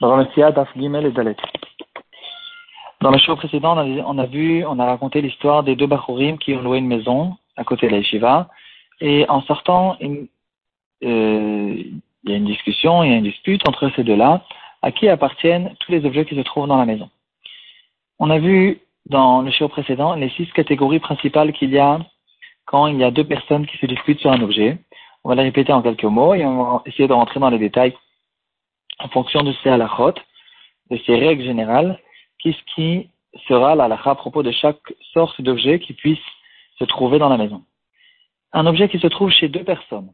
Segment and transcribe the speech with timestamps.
[0.00, 0.16] Dans
[3.10, 6.60] le show précédent, on a, vu, on a raconté l'histoire des deux Bachurim qui ont
[6.60, 8.48] loué une maison à côté de la yeshiva.
[9.00, 10.16] Et en sortant, euh,
[11.02, 14.42] il y a une discussion, il y a une dispute entre ces deux-là,
[14.82, 17.08] à qui appartiennent tous les objets qui se trouvent dans la maison.
[18.18, 22.00] On a vu dans le show précédent les six catégories principales qu'il y a
[22.66, 24.78] quand il y a deux personnes qui se disputent sur un objet.
[25.24, 27.58] On va les répéter en quelques mots et on va essayer de rentrer dans les
[27.58, 27.94] détails
[28.98, 30.14] en fonction de ces halachot,
[30.90, 31.98] de ces règles générales,
[32.38, 33.08] qu'est-ce qui
[33.48, 34.80] sera l'halakha à propos de chaque
[35.12, 36.18] sorte d'objet qui puisse
[36.78, 37.62] se trouver dans la maison?
[38.52, 40.12] Un objet qui se trouve chez deux personnes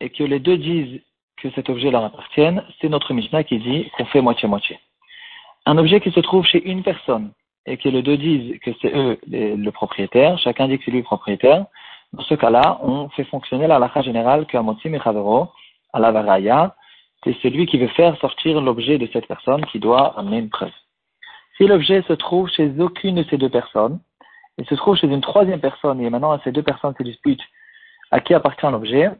[0.00, 1.00] et que les deux disent
[1.36, 4.78] que cet objet leur appartienne, c'est notre Mishnah qui dit qu'on fait moitié-moitié.
[5.66, 7.32] Un objet qui se trouve chez une personne
[7.66, 10.98] et que les deux disent que c'est eux le propriétaire, chacun dit que c'est lui
[10.98, 11.66] le propriétaire,
[12.12, 15.00] dans ce cas-là, on fait fonctionner la halakha générale que Amotim et
[15.92, 16.76] à la Varaya,
[17.24, 20.72] c'est celui qui veut faire sortir l'objet de cette personne qui doit amener une preuve.
[21.56, 23.98] Si l'objet se trouve chez aucune de ces deux personnes,
[24.58, 27.42] il se trouve chez une troisième personne, et maintenant ces deux personnes se disputent
[28.10, 29.10] à qui appartient l'objet,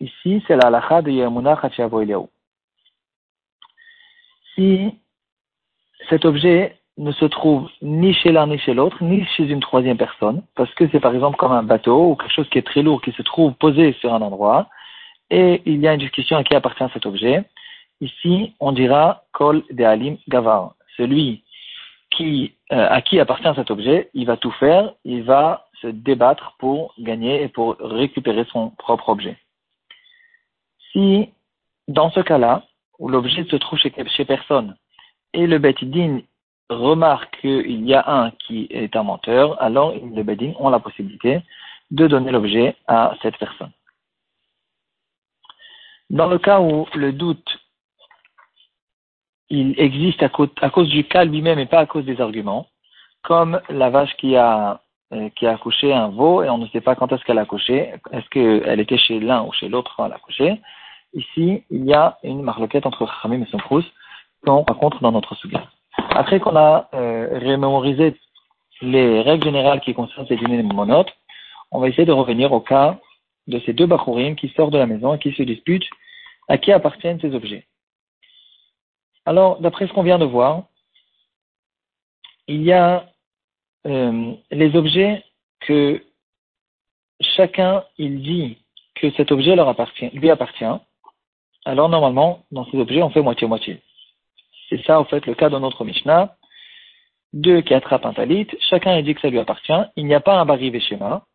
[0.00, 2.26] ici c'est la halakha de Eliyahu.
[4.54, 4.94] Si
[6.08, 9.98] cet objet ne se trouve ni chez l'un ni chez l'autre, ni chez une troisième
[9.98, 12.82] personne, parce que c'est par exemple comme un bateau ou quelque chose qui est très
[12.82, 14.68] lourd qui se trouve posé sur un endroit,
[15.30, 17.44] et il y a une discussion à qui appartient cet objet.
[18.00, 20.74] Ici, on dira Kol de Alim Gavar.
[20.96, 21.42] Celui
[22.10, 26.54] qui, euh, à qui appartient cet objet, il va tout faire, il va se débattre
[26.58, 29.36] pour gagner et pour récupérer son propre objet.
[30.92, 31.30] Si,
[31.88, 32.64] dans ce cas-là,
[32.98, 33.90] où l'objet se trouve chez,
[34.24, 34.76] personne,
[35.32, 36.20] et le Betidin
[36.70, 41.42] remarque qu'il y a un qui est un menteur, alors le Betidin ont la possibilité
[41.90, 43.70] de donner l'objet à cette personne.
[46.08, 47.58] Dans le cas où le doute
[49.50, 52.66] il existe à cause, du cas lui-même et pas à cause des arguments,
[53.22, 54.80] comme la vache qui a,
[55.12, 57.42] euh, qui a accouché un veau et on ne sait pas quand est-ce qu'elle a
[57.42, 60.60] accouché, est-ce qu'elle était chez l'un ou chez l'autre quand elle a accouché.
[61.14, 65.58] Ici, il y a une marloquette entre Khamim et son qu'on rencontre dans notre sujet.
[66.10, 67.38] Après qu'on a euh,
[68.82, 71.12] les règles générales qui concernent ces dîners monotes,
[71.70, 72.98] on va essayer de revenir au cas
[73.46, 75.88] de ces deux Bachurim qui sortent de la maison et qui se disputent
[76.48, 77.66] à qui appartiennent ces objets.
[79.26, 80.64] Alors, d'après ce qu'on vient de voir,
[82.46, 83.06] il y a
[83.86, 85.24] euh, les objets
[85.60, 86.02] que
[87.20, 88.58] chacun, il dit
[88.94, 89.56] que cet objet
[90.12, 90.64] lui appartient.
[91.64, 93.82] Alors, normalement, dans ces objets, on fait moitié-moitié.
[94.68, 96.36] C'est ça, en fait, le cas de notre Mishnah.
[97.32, 99.72] Deux qui attrapent un talit, chacun il dit que ça lui appartient.
[99.96, 101.26] Il n'y a pas un bari schéma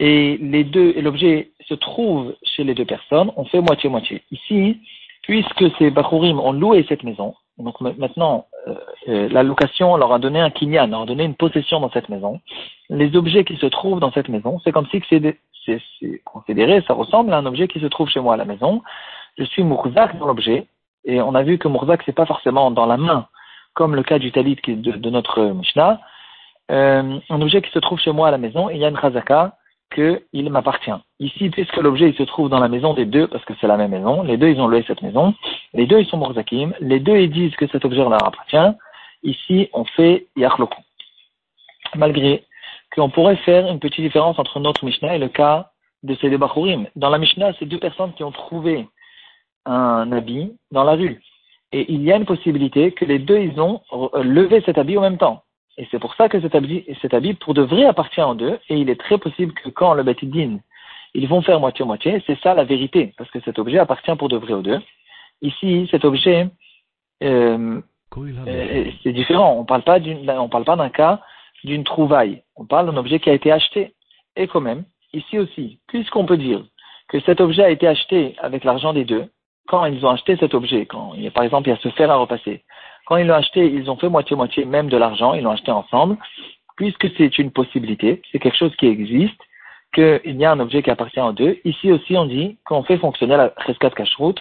[0.00, 4.22] et les deux, et l'objet se trouve chez les deux personnes, on fait moitié-moitié.
[4.30, 4.80] Ici,
[5.30, 8.74] puisque ces Bachurim ont loué cette maison, donc maintenant, euh,
[9.08, 12.08] euh, la location leur a donné un kinyan, leur a donné une possession dans cette
[12.08, 12.40] maison,
[12.88, 15.38] les objets qui se trouvent dans cette maison, c'est comme si c'est
[16.24, 18.82] considéré, ça ressemble à un objet qui se trouve chez moi à la maison.
[19.38, 20.66] Je suis Mourzak dans l'objet,
[21.04, 23.28] et on a vu que Mourzak, c'est pas forcément dans la main,
[23.74, 26.00] comme le cas du talit de, notre Mishnah.
[26.72, 28.98] Euh, un objet qui se trouve chez moi à la maison, il y a une
[28.98, 29.52] chazaka,
[29.90, 30.90] qu'il m'appartient.
[31.18, 33.90] Ici, puisque l'objet se trouve dans la maison des deux, parce que c'est la même
[33.90, 35.34] maison, les deux ils ont loué cette maison,
[35.74, 38.76] les deux ils sont morzakim, les deux ils disent que cet objet leur appartient,
[39.22, 40.80] ici on fait yachloku.
[41.96, 42.44] Malgré
[42.94, 45.70] qu'on pourrait faire une petite différence entre notre Mishnah et le cas
[46.02, 46.86] de ces deux Bachurim.
[46.96, 48.88] Dans la Mishnah, c'est deux personnes qui ont trouvé
[49.66, 51.20] un habit dans la rue.
[51.72, 53.80] Et il y a une possibilité que les deux ils ont
[54.14, 55.44] levé cet habit en même temps.
[55.80, 58.58] Et c'est pour ça que cet habit, cet habit, pour de vrai, appartient en deux.
[58.68, 60.58] Et il est très possible que quand le Betidin,
[61.14, 63.14] ils vont faire moitié-moitié, c'est ça la vérité.
[63.16, 64.78] Parce que cet objet appartient pour de vrai aux deux.
[65.40, 66.48] Ici, cet objet,
[67.24, 67.80] euh,
[68.14, 69.56] euh, c'est différent.
[69.58, 71.22] On parle pas on parle pas d'un cas
[71.64, 72.42] d'une trouvaille.
[72.56, 73.94] On parle d'un objet qui a été acheté.
[74.36, 76.62] Et quand même, ici aussi, puisqu'on peut dire
[77.08, 79.30] que cet objet a été acheté avec l'argent des deux,
[79.66, 81.80] quand ils ont acheté cet objet, quand il y a, par exemple il y a
[81.80, 82.64] ce fer à repasser,
[83.10, 86.16] quand ils l'ont acheté, ils ont fait moitié-moitié même de l'argent, ils l'ont acheté ensemble,
[86.76, 89.40] puisque c'est une possibilité, c'est quelque chose qui existe,
[89.92, 91.58] qu'il y a un objet qui appartient aux deux.
[91.64, 94.40] Ici aussi, on dit qu'on fait fonctionner la rescate cache-route.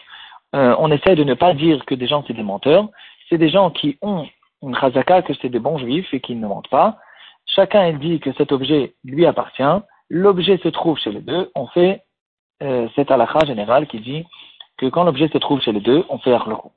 [0.56, 2.88] Euh, on essaie de ne pas dire que des gens c'est des menteurs,
[3.28, 4.28] c'est des gens qui ont
[4.62, 7.00] une chazaka, que c'est des bons juifs et qui ne mentent pas.
[7.48, 9.82] Chacun dit que cet objet lui appartient,
[10.12, 12.04] l'objet se trouve chez les deux, on fait
[12.62, 14.28] euh, cette halakha générale qui dit
[14.78, 16.72] que quand l'objet se trouve chez les deux, on fait arloko.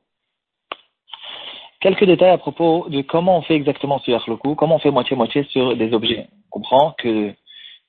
[1.83, 5.43] Quelques détails à propos de comment on fait exactement ce coup, comment on fait moitié-moitié
[5.51, 6.29] sur des objets.
[6.47, 7.35] On comprend que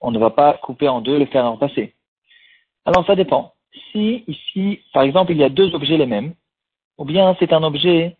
[0.01, 1.93] on ne va pas couper en deux, le faire en passer.
[2.85, 3.53] Alors ça dépend.
[3.91, 6.33] Si ici, par exemple, il y a deux objets les mêmes,
[6.97, 8.17] ou bien c'est un objet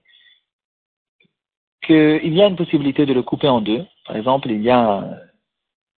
[1.82, 3.84] qu'il y a une possibilité de le couper en deux.
[4.06, 5.10] Par exemple, il y a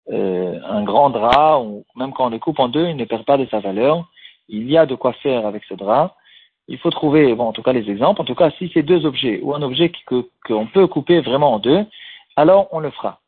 [0.09, 3.25] euh, un grand drap, ou même quand on le coupe en deux, il ne perd
[3.25, 4.09] pas de sa valeur.
[4.47, 6.15] Il y a de quoi faire avec ce drap.
[6.67, 8.21] Il faut trouver, bon, en tout cas les exemples.
[8.21, 11.59] En tout cas, si c'est deux objets ou un objet qu'on peut couper vraiment en
[11.59, 11.85] deux,
[12.35, 13.19] alors on le fera.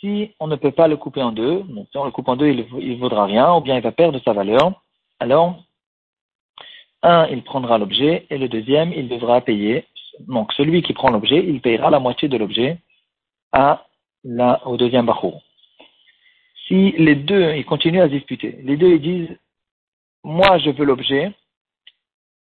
[0.00, 2.48] Si on ne peut pas le couper en deux, si on le coupe en deux,
[2.48, 4.82] il ne vaudra rien, ou bien il va perdre sa valeur,
[5.20, 5.56] alors
[7.02, 9.84] un, il prendra l'objet, et le deuxième, il devra payer.
[10.20, 12.78] Donc celui qui prend l'objet, il payera la moitié de l'objet
[13.52, 13.86] à
[14.24, 15.42] la, au deuxième bachour.
[16.66, 19.38] Si les deux, ils continuent à disputer, les deux, ils disent,
[20.24, 21.32] moi je veux l'objet,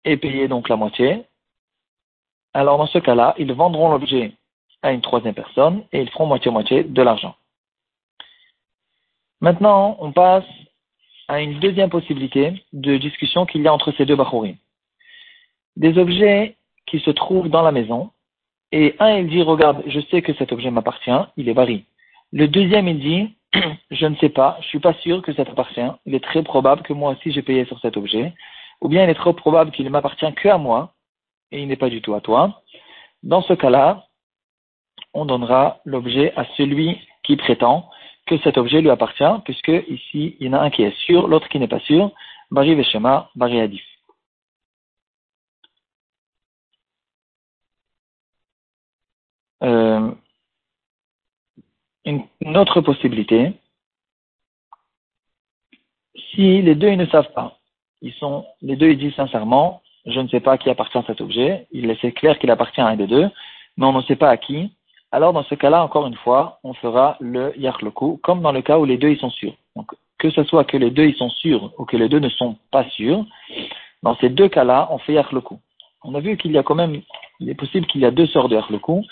[0.04, 1.24] et payer donc la moitié,
[2.52, 4.32] alors dans ce cas-là, ils vendront l'objet
[4.82, 7.34] à une troisième personne et ils feront moitié-moitié de l'argent.
[9.40, 10.44] Maintenant, on passe
[11.28, 14.56] à une deuxième possibilité de discussion qu'il y a entre ces deux Bachorim.
[15.76, 16.56] Des objets
[16.86, 18.10] qui se trouvent dans la maison,
[18.72, 21.84] et un il dit, regarde, je sais que cet objet m'appartient, il est bari.
[22.32, 23.34] Le deuxième il dit,
[23.90, 26.82] je ne sais pas, je suis pas sûr que ça t'appartient, il est très probable
[26.82, 28.32] que moi aussi j'ai payé sur cet objet,
[28.80, 30.94] ou bien il est trop probable qu'il ne m'appartient que à moi,
[31.50, 32.62] et il n'est pas du tout à toi.
[33.22, 34.06] Dans ce cas-là,
[35.14, 37.88] on donnera l'objet à celui qui prétend
[38.26, 41.28] que cet objet lui appartient, puisque ici, il y en a un qui est sûr,
[41.28, 42.10] l'autre qui n'est pas sûr.
[42.50, 43.84] Bari Veshema, Bari Adif.
[49.62, 50.10] Euh,
[52.04, 53.52] une, autre possibilité,
[56.30, 57.58] si les deux ne savent pas,
[58.04, 61.22] ils sont, les deux ils disent sincèrement, je ne sais pas à qui appartient cet
[61.22, 63.28] objet, il est clair qu'il appartient à un des deux,
[63.78, 64.72] mais on ne sait pas à qui,
[65.10, 68.78] alors dans ce cas-là, encore une fois, on fera le yarloku, comme dans le cas
[68.78, 69.54] où les deux ils sont sûrs.
[69.74, 72.28] Donc, que ce soit que les deux ils sont sûrs ou que les deux ne
[72.28, 73.24] sont pas sûrs,
[74.02, 75.58] dans ces deux cas-là, on fait yarloku.
[76.02, 77.00] On a vu qu'il y a quand même,
[77.40, 79.02] il est possible qu'il y a deux sortes de yarloku.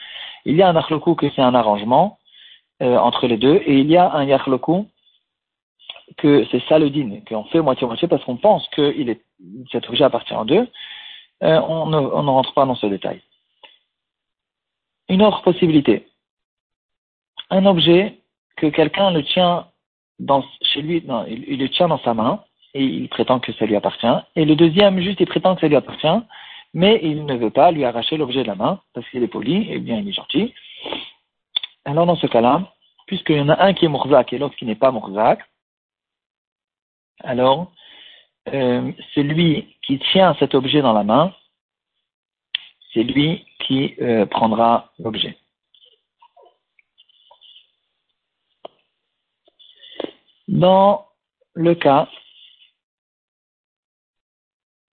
[0.45, 2.19] Il y a un yarloku que c'est un arrangement
[2.83, 4.87] euh, entre les deux, et il y a un yarloku
[6.17, 6.91] que c'est ça le
[7.29, 9.23] qu'on fait moitié-moitié parce qu'on pense que il est,
[9.71, 10.69] cet objet appartient à deux.
[11.43, 13.21] Euh, on, ne, on rentre pas dans ce détail.
[15.09, 16.07] Une autre possibilité.
[17.51, 18.19] Un objet
[18.57, 19.67] que quelqu'un le tient
[20.19, 22.45] dans, chez lui, non, il, le tient dans sa main
[22.75, 24.07] et il prétend que ça lui appartient.
[24.37, 26.27] Et le deuxième, juste, il prétend que ça lui appartient,
[26.75, 29.71] mais il ne veut pas lui arracher l'objet de la main parce qu'il est poli
[29.71, 30.55] et bien il est gentil.
[31.85, 32.73] Alors dans ce cas-là,
[33.07, 35.41] puisqu'il y en a un qui est Mourzak et l'autre qui n'est pas Mourzak,
[37.21, 37.73] alors
[38.53, 41.33] euh, celui qui tient cet objet dans la main
[42.93, 45.37] c'est lui qui euh, prendra l'objet.
[50.49, 51.07] Dans
[51.55, 52.09] le cas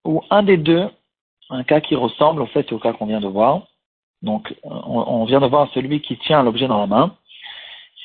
[0.04, 0.88] où un des deux,
[1.50, 3.66] un cas qui ressemble au fait au cas qu'on vient de voir,
[4.22, 7.16] donc on, vient de voir celui qui tient l'objet dans la main,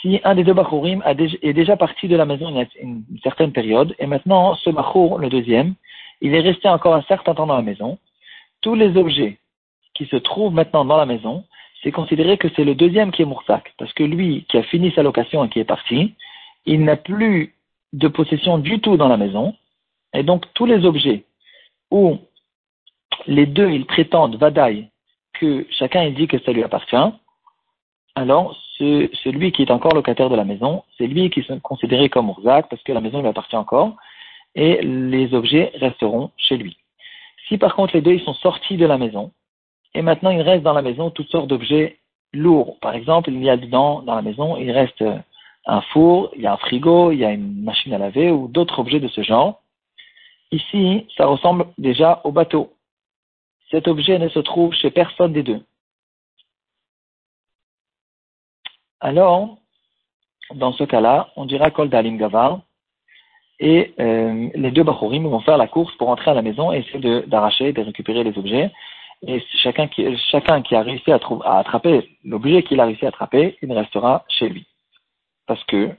[0.03, 3.03] si un des deux Bachurim est déjà parti de la maison il y a une
[3.23, 5.75] certaine période, et maintenant ce Bachur, le deuxième,
[6.21, 7.97] il est resté encore un certain temps dans la maison,
[8.61, 9.39] tous les objets
[9.93, 11.45] qui se trouve maintenant dans la maison,
[11.81, 14.91] c'est considéré que c'est le deuxième qui est Moursak, parce que lui qui a fini
[14.91, 16.15] sa location et qui est parti,
[16.65, 17.55] il n'a plus
[17.93, 19.55] de possession du tout dans la maison,
[20.13, 21.23] et donc tous les objets
[21.91, 22.17] où
[23.27, 24.89] les deux ils prétendent vadaï
[25.39, 27.13] que chacun il dit que ça lui appartient,
[28.15, 32.25] alors celui qui est encore locataire de la maison, c'est lui qui est considéré comme
[32.25, 33.95] Moursak parce que la maison lui appartient encore,
[34.55, 36.77] et les objets resteront chez lui.
[37.47, 39.31] Si par contre les deux ils sont sortis de la maison,
[39.95, 41.97] et maintenant il reste dans la maison toutes sortes d'objets
[42.33, 42.77] lourds.
[42.79, 45.03] Par exemple, il y a dedans, dans la maison, il reste
[45.65, 48.47] un four, il y a un frigo, il y a une machine à laver ou
[48.47, 49.61] d'autres objets de ce genre.
[50.51, 52.73] Ici, ça ressemble déjà au bateau.
[53.71, 55.61] Cet objet ne se trouve chez personne des deux.
[59.03, 59.57] Alors,
[60.55, 62.61] dans ce cas-là, on dira Kol Dalim Gavar,
[63.59, 66.79] et euh, les deux Bachorim vont faire la course pour entrer à la maison et
[66.79, 68.71] essayer d'arracher, de récupérer les objets.
[69.27, 73.05] Et chacun qui, chacun qui a réussi à, trouver, à attraper l'objet qu'il a réussi
[73.05, 74.65] à attraper, il restera chez lui.
[75.47, 75.91] Parce que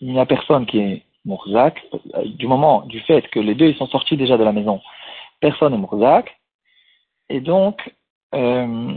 [0.00, 1.84] il n'y a personne qui est Mourzak,
[2.24, 4.80] du moment du fait que les deux ils sont sortis déjà de la maison,
[5.40, 6.40] personne n'est Mourzak,
[7.28, 7.92] et donc
[8.34, 8.94] euh,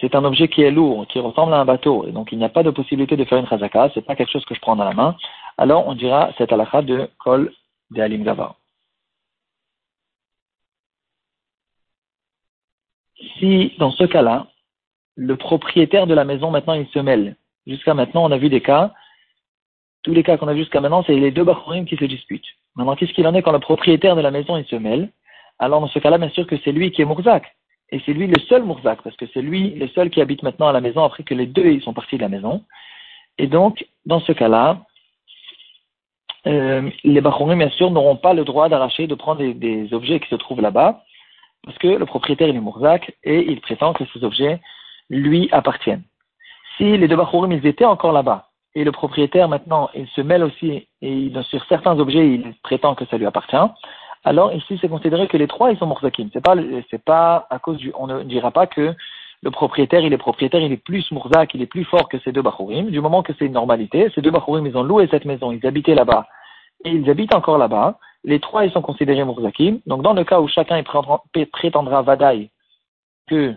[0.00, 2.44] c'est un objet qui est lourd, qui ressemble à un bateau, et donc il n'y
[2.44, 4.76] a pas de possibilité de faire une chazaka, c'est pas quelque chose que je prends
[4.76, 5.16] dans la main,
[5.58, 7.52] alors on dira cette halakha de Kol
[7.90, 8.54] de Alim Gavar.
[13.40, 14.46] si dans ce cas-là,
[15.16, 17.36] le propriétaire de la maison maintenant il se mêle.
[17.66, 18.92] Jusqu'à maintenant, on a vu des cas,
[20.02, 22.46] tous les cas qu'on a vu jusqu'à maintenant, c'est les deux Bachorim qui se disputent.
[22.74, 25.10] Maintenant, qu'est-ce qu'il en est quand le propriétaire de la maison il se mêle?
[25.58, 27.54] Alors dans ce cas-là, bien sûr que c'est lui qui est Mourzak.
[27.92, 30.68] Et c'est lui le seul Mourzak, parce que c'est lui le seul qui habite maintenant
[30.68, 32.64] à la maison après que les deux ils sont partis de la maison.
[33.38, 34.82] Et donc, dans ce cas-là,
[36.46, 40.28] euh, les Bachorim, bien sûr, n'auront pas le droit d'arracher, de prendre des, objets qui
[40.28, 41.02] se trouvent là-bas,
[41.64, 44.60] parce que le propriétaire il est Mourzak et il prétend que ces objets
[45.10, 46.04] lui appartiennent.
[46.76, 50.44] Si les deux Bachorim ils étaient encore là-bas, et le propriétaire maintenant il se mêle
[50.44, 53.56] aussi, et sur certains objets il prétend que ça lui appartient,
[54.24, 56.28] alors ici c'est considéré que les trois ils sont Mourzakim.
[56.32, 56.54] C'est pas,
[56.90, 58.94] c'est pas à cause du, on ne dira pas que
[59.42, 62.32] le propriétaire, il est propriétaire, il est plus Mourzak, il est plus fort que ces
[62.32, 62.90] deux Bachurim.
[62.90, 65.66] Du moment que c'est une normalité, ces deux Bachurim, ils ont loué cette maison, ils
[65.66, 66.26] habitaient là-bas,
[66.84, 67.98] et ils habitent encore là-bas.
[68.24, 69.80] Les trois, ils sont considérés Mourzakim.
[69.86, 72.50] Donc, dans le cas où chacun prétendra Vadaï
[73.28, 73.54] que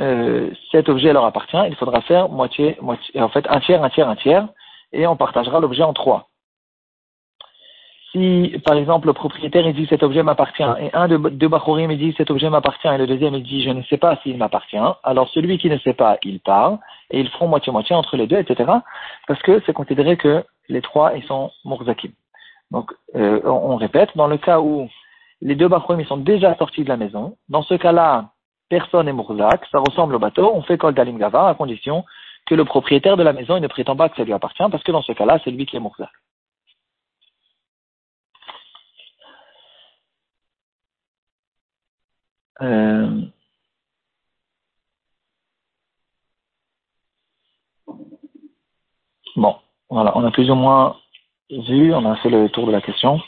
[0.00, 3.90] euh, cet objet leur appartient, il faudra faire moitié, moitié, en fait, un tiers, un
[3.90, 4.48] tiers, un tiers,
[4.92, 6.27] et on partagera l'objet en trois
[8.12, 11.94] si, par exemple, le propriétaire il dit cet objet m'appartient, et un de deux Bachorim
[11.94, 14.78] dit cet objet m'appartient, et le deuxième il dit je ne sais pas s'il m'appartient,
[15.04, 16.78] alors celui qui ne sait pas, il part,
[17.10, 18.70] et ils feront moitié-moitié entre les deux, etc.
[19.26, 22.12] Parce que c'est considéré que les trois, ils sont Mourzakim.
[22.70, 24.88] Donc, euh, on, répète, dans le cas où
[25.42, 28.30] les deux Bachorim sont déjà sortis de la maison, dans ce cas-là,
[28.70, 32.04] personne n'est Mourzak, ça ressemble au bateau, on fait Kol Dalim Gava à condition
[32.46, 34.82] que le propriétaire de la maison il ne prétend pas que ça lui appartient, parce
[34.82, 36.10] que dans ce cas-là, c'est lui qui est Mourzak.
[42.62, 43.22] Euh,
[49.36, 49.56] bon,
[49.90, 50.96] voilà, on a plus ou moins
[51.50, 53.20] vu, on a fait le tour de la question.